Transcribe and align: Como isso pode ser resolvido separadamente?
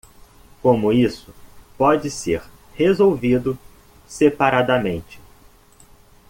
Como 0.63 0.91
isso 0.91 1.31
pode 1.77 2.09
ser 2.09 2.41
resolvido 2.73 3.55
separadamente? 4.07 5.21